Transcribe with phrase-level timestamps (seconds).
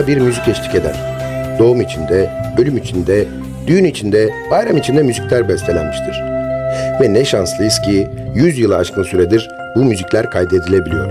[0.00, 0.96] her anına bir müzik eşlik eder.
[1.58, 3.28] Doğum içinde, ölüm içinde,
[3.66, 6.14] düğün içinde, bayram içinde müzikler bestelenmiştir.
[7.00, 11.06] Ve ne şanslıyız ki 100 yılı aşkın süredir bu müzikler kaydedilebiliyor.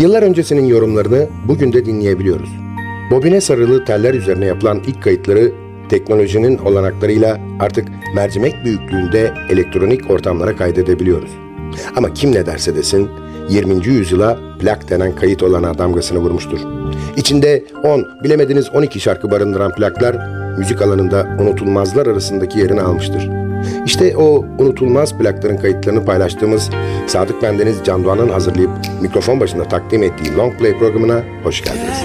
[0.00, 2.50] Yıllar öncesinin yorumlarını bugün de dinleyebiliyoruz.
[3.10, 5.52] Bobine sarılı teller üzerine yapılan ilk kayıtları
[5.88, 11.30] teknolojinin olanaklarıyla artık mercimek büyüklüğünde elektronik ortamlara kaydedebiliyoruz.
[11.96, 13.10] Ama kim ne derse desin
[13.48, 13.86] 20.
[13.86, 16.77] yüzyıla plak denen kayıt olana damgasını vurmuştur.
[17.18, 20.16] İçinde 10, bilemediniz 12 şarkı barındıran plaklar
[20.58, 23.30] müzik alanında unutulmazlar arasındaki yerini almıştır.
[23.86, 26.70] İşte o unutulmaz plakların kayıtlarını paylaştığımız
[27.06, 28.70] Sadık Bendeniz Can Doğan'ın hazırlayıp
[29.02, 31.98] mikrofon başında takdim ettiği Long Play programına hoş geldiniz.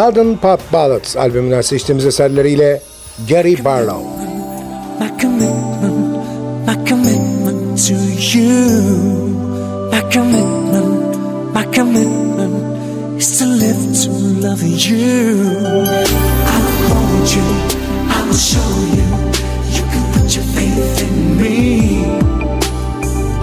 [0.00, 2.82] Garden Pop Ballads albümünden seçtiğimiz eserleriyle
[3.28, 4.04] Gary Barlow.
[5.00, 6.16] My commitment,
[6.66, 7.94] my commitment to
[8.38, 8.50] you.
[9.92, 11.16] My commitment,
[11.54, 12.54] my commitment
[13.18, 14.10] is to live to
[14.48, 15.36] love you.
[16.54, 17.46] I'll hold you,
[18.08, 19.06] I will show you.
[19.76, 22.04] You can put your faith in me.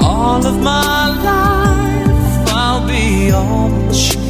[0.01, 4.26] All of my life, I'll be all that you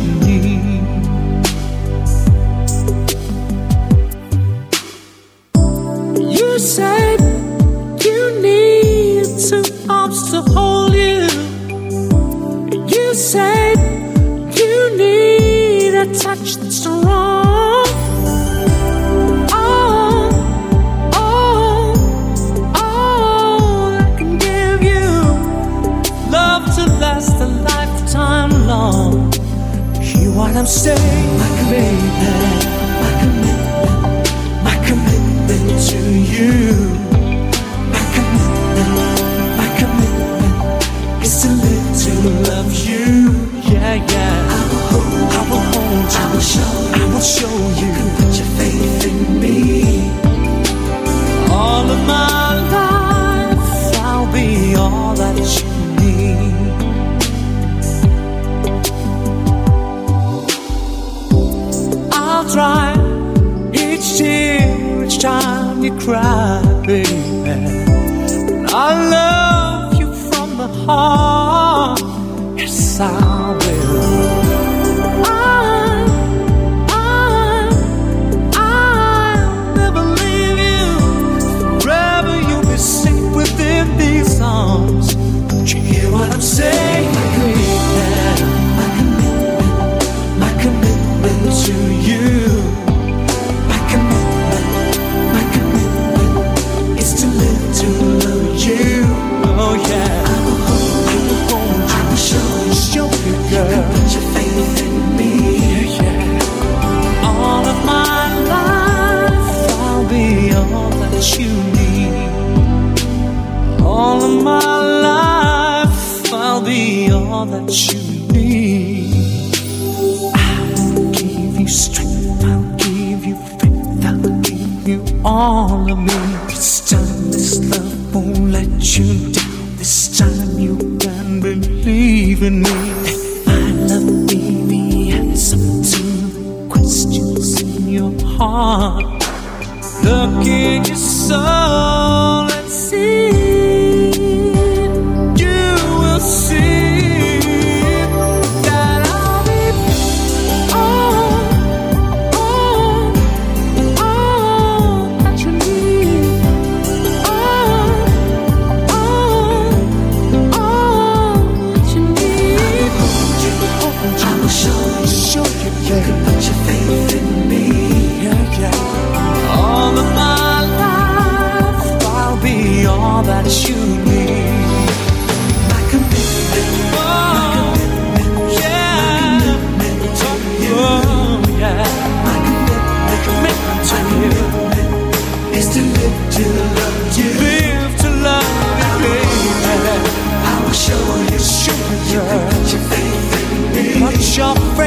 [194.38, 194.87] your friend.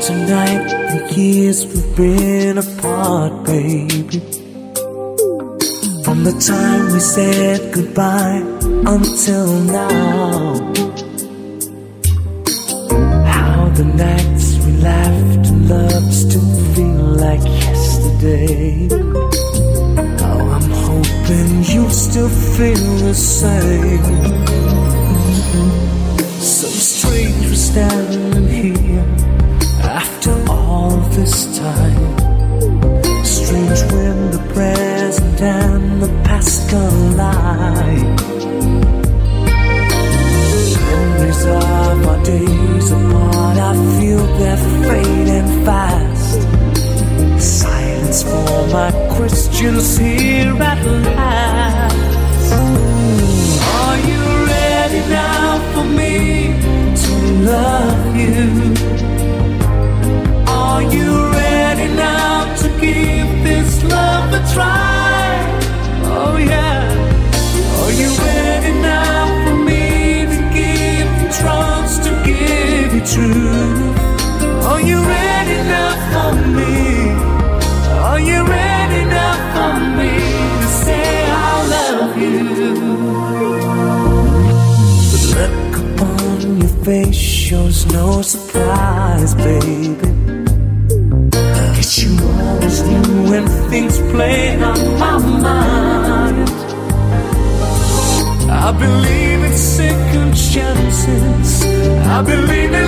[0.00, 4.20] Tonight the years we've been apart, baby?
[6.04, 8.42] From the time we said goodbye
[8.86, 10.54] until now.
[13.26, 18.88] How the nights we laughed and loved still feel like yesterday.
[20.20, 24.04] Oh, I'm hoping you'll still feel the same.
[26.40, 28.47] So strange we're standing
[31.18, 32.00] this time.
[33.24, 38.18] Strange when the present and the past collide.
[40.90, 46.40] Memories of our days apart, I feel they're fading fast.
[47.62, 52.52] Silence for my questions here at last.
[53.80, 54.22] Are you
[54.54, 56.12] ready now for me
[57.02, 57.12] to
[57.50, 59.17] love you?
[60.78, 65.26] Are you ready now to give this love a try?
[66.04, 66.86] Oh yeah.
[67.82, 73.32] Are you ready now for me to give you trust, to give you?
[74.70, 76.76] Are you ready now for me?
[78.10, 80.12] Are you ready now for me
[80.62, 82.38] to say I love you?
[85.10, 90.07] The look upon your face shows no surprise, baby.
[93.28, 96.48] When things play on my mind.
[98.50, 101.64] I believe in second chances.
[102.16, 102.87] I believe in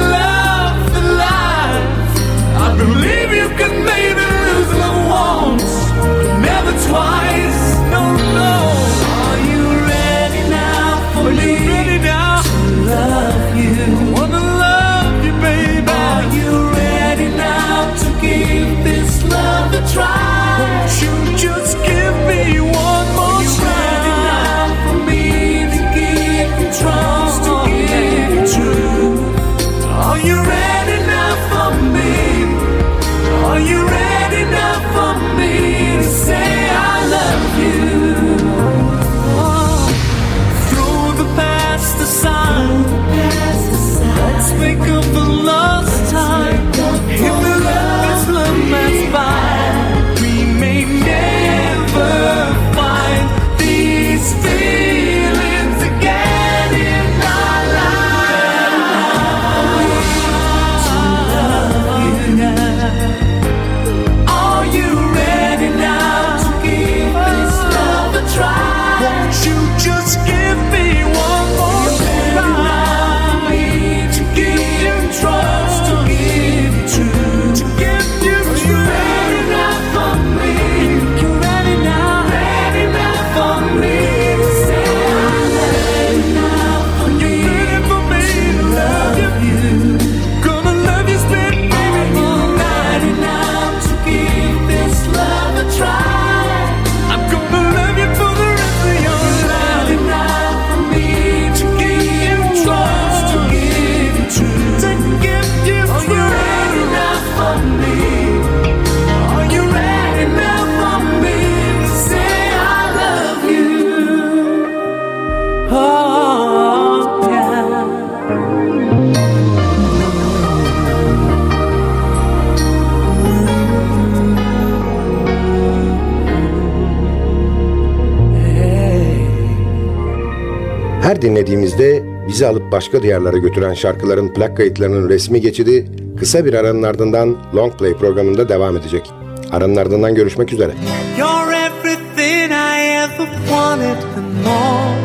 [132.30, 135.86] bizi alıp başka diyarlara götüren şarkıların plak kayıtlarının resmi geçidi
[136.18, 139.10] kısa bir aranın ardından Long Play programında devam edecek.
[139.52, 140.72] Aranın ardından görüşmek üzere.
[141.18, 144.96] You're everything I ever wanted and more.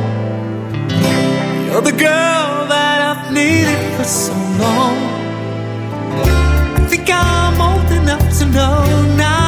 [1.68, 4.98] You're the girl that I've needed for so long.
[6.78, 9.45] I think I'm old enough to know now.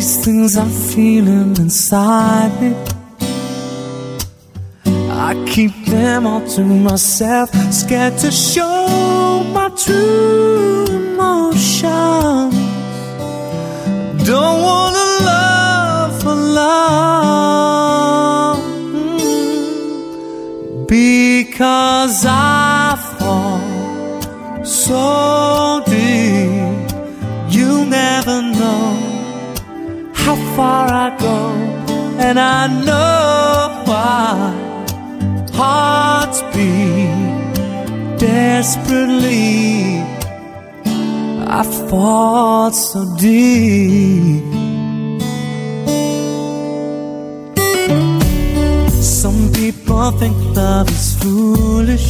[0.00, 2.74] these things I'm feeling inside me.
[5.26, 12.54] I keep them all to myself, scared to show my true emotions.
[14.30, 17.78] Don't wanna love for love
[18.94, 19.28] mm,
[20.88, 25.49] because I fall so.
[32.30, 34.54] and I know why
[35.52, 39.98] hearts beat desperately.
[41.58, 44.44] I fought so deep.
[49.20, 52.08] Some people think love is foolish,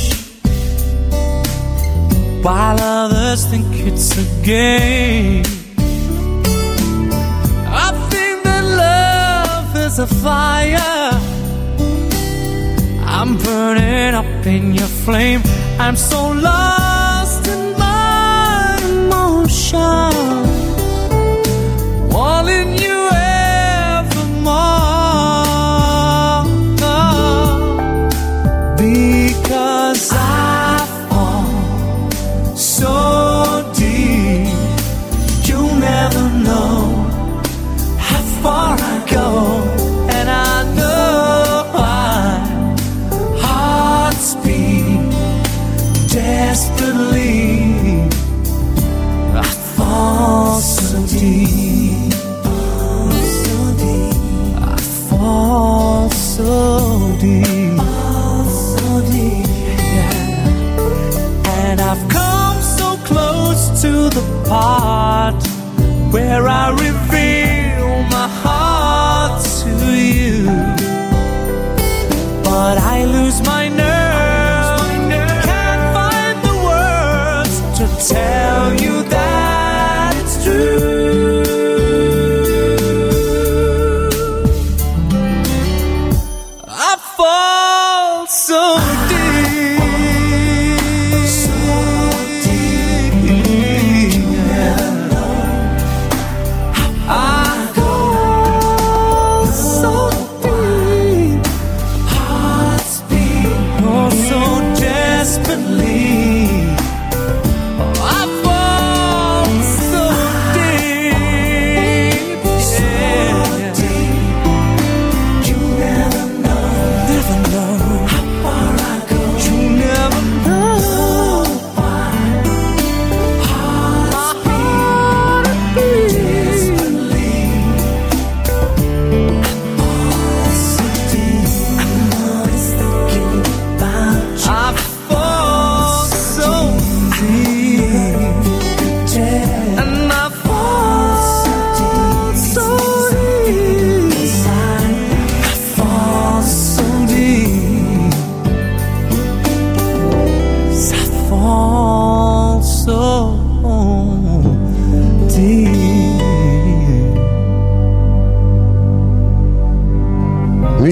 [2.44, 5.59] while others think it's a game.
[10.00, 11.10] a fire.
[13.04, 15.42] I'm burning up in your flame.
[15.78, 20.14] I'm so lost in my emotions,
[22.14, 22.79] All in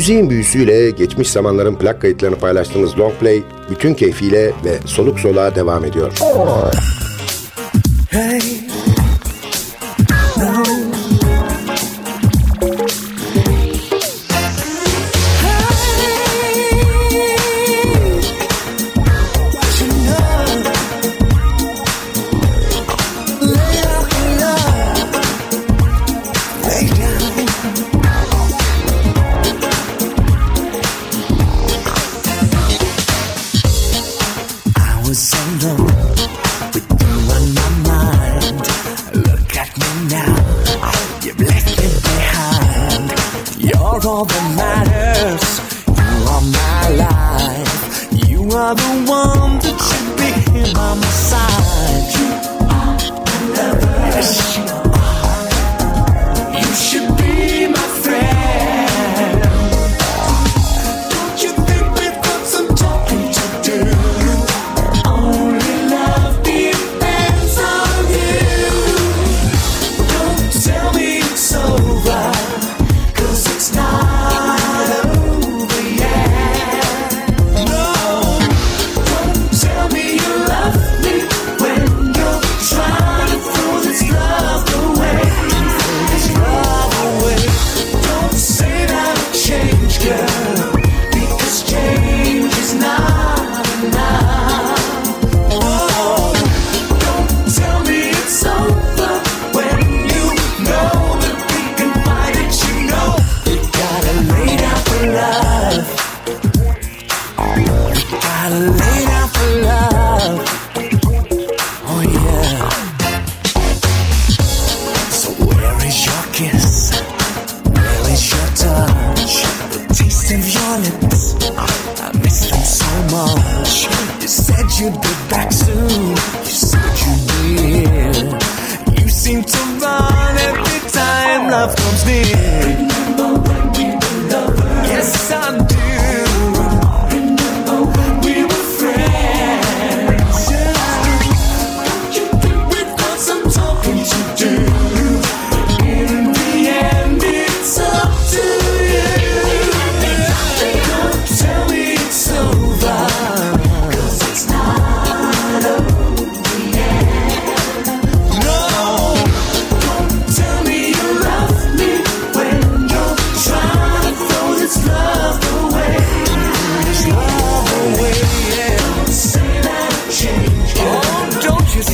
[0.09, 6.13] Müziğin büyüsüyle geçmiş zamanların plak kayıtlarını paylaştığımız Longplay bütün keyfiyle ve soluk soluğa devam ediyor.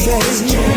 [0.05, 0.74] says no.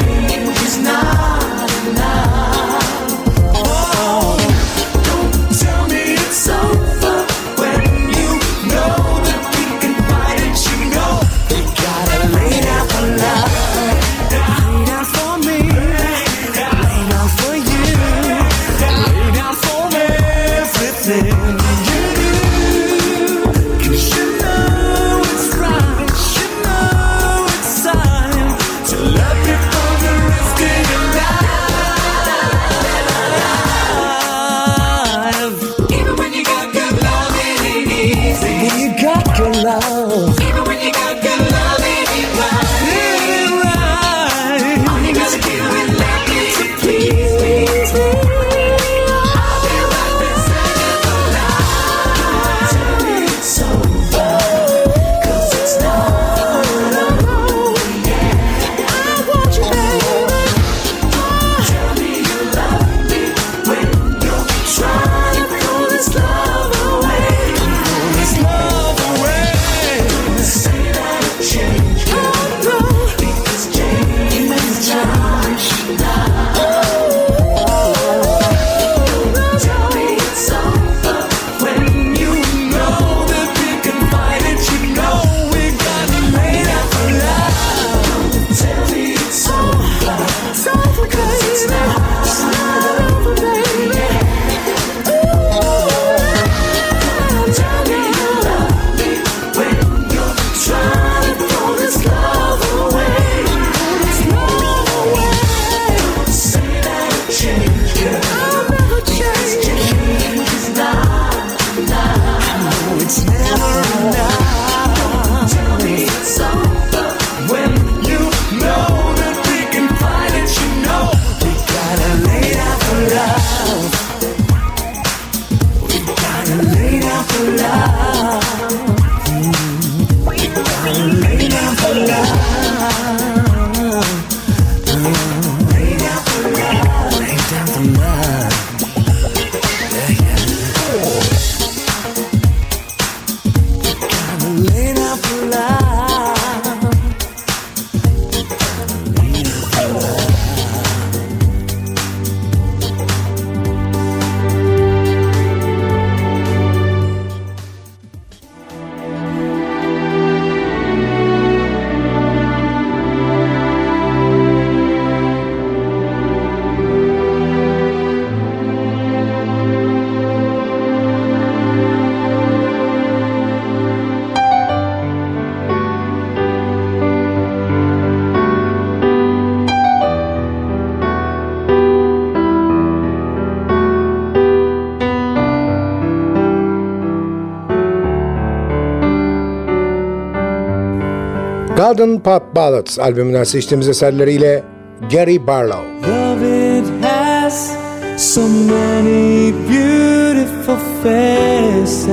[191.97, 194.63] Golden Pop Ballads albümünden seçtiğimiz eserleriyle
[195.11, 196.11] Gary Barlow.
[196.11, 197.71] Love it has
[198.17, 202.07] so many beautiful faces.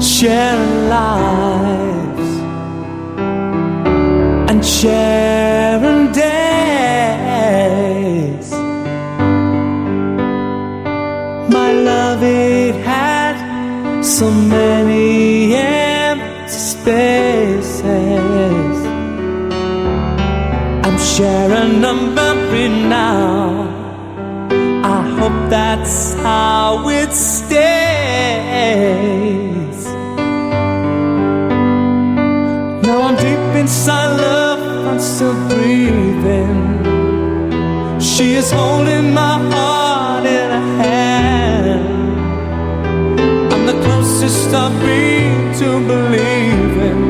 [0.00, 2.30] Sharing lives
[4.50, 6.26] and sharing days.
[11.48, 13.36] My love, it had
[14.02, 15.35] so many
[21.16, 23.72] sharing a memory now.
[24.84, 27.56] I hope that's how it stays.
[32.84, 36.60] Now I'm deep inside love, I'm still breathing.
[37.98, 41.86] She is holding my heart in her hand.
[43.54, 47.00] I'm the closest I've been to believing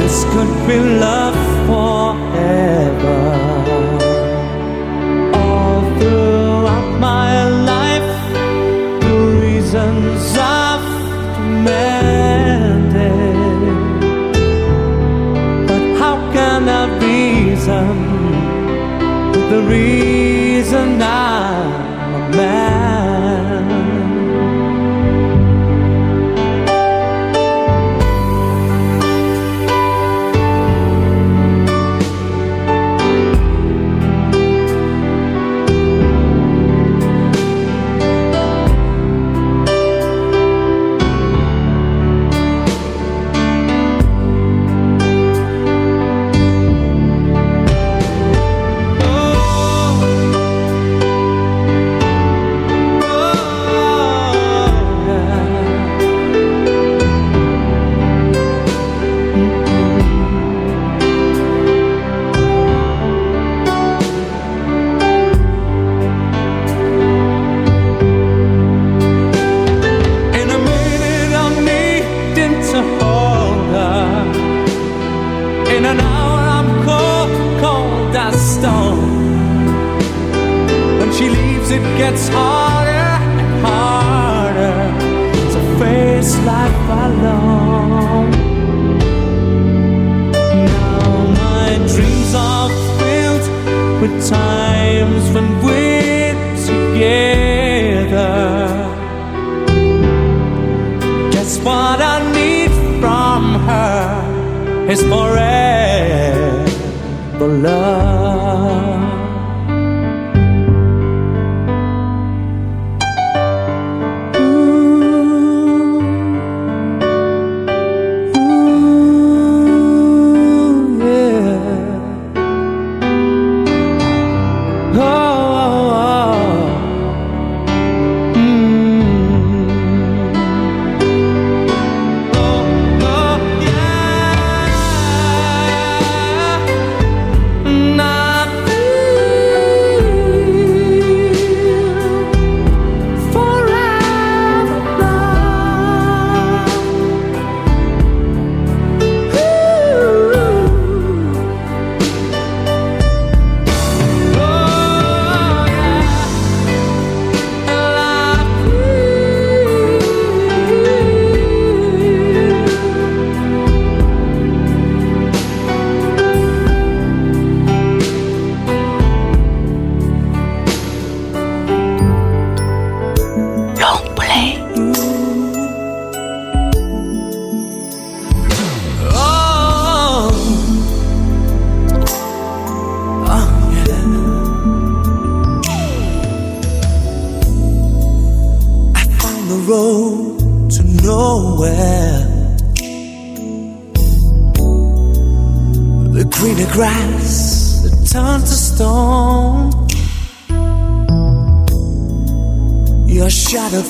[0.00, 1.41] this could be love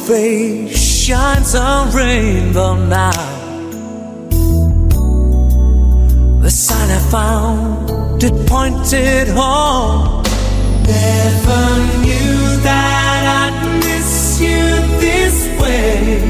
[0.07, 3.11] face shines a rainbow now.
[6.43, 10.23] The sign I found, it pointed home.
[10.87, 11.65] Never
[12.03, 14.63] knew that I'd miss you
[14.99, 16.21] this way.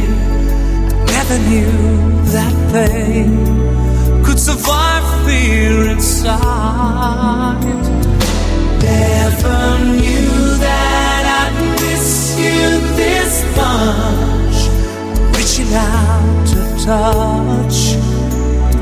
[1.07, 1.73] Never knew
[2.33, 3.31] that pain
[4.25, 7.63] could survive fear inside.
[15.75, 17.97] Out to touch,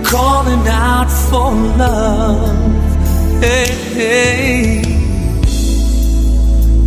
[0.04, 2.80] calling out for love.
[3.40, 4.82] Hey, hey.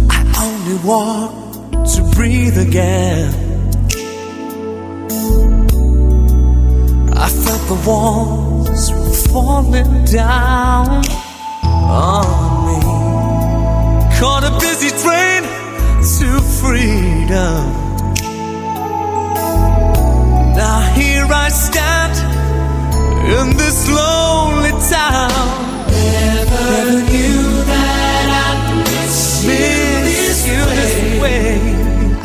[0.09, 1.31] I only walk
[1.95, 3.33] to breathe again.
[7.15, 8.91] I felt the walls
[9.31, 11.03] falling down
[11.63, 12.81] on me.
[14.19, 15.43] Caught a busy train
[16.17, 17.82] to freedom.
[20.63, 22.15] Now here I stand
[23.35, 25.29] in this lonely town.
[25.91, 29.43] Never, knew that I'd miss,
[30.47, 31.59] you this way.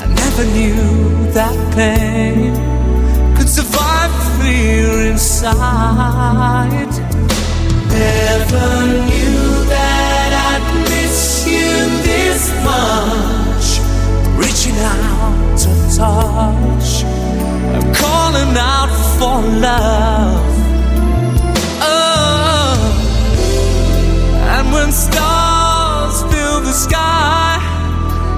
[0.03, 0.87] I never knew
[1.33, 2.55] that pain
[3.37, 6.95] could survive fear inside.
[7.91, 8.69] Never
[9.09, 9.43] knew
[9.75, 11.75] that I'd miss you
[12.07, 13.67] this much.
[14.39, 16.91] Reaching out to touch,
[17.77, 20.47] I'm calling out for love.
[21.81, 22.77] Oh,
[24.55, 27.59] and when stars fill the sky,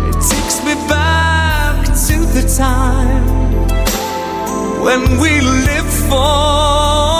[0.09, 3.25] it takes me back to the time
[4.85, 7.20] when we lived for